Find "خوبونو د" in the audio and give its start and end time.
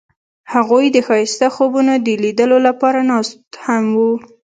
1.55-2.07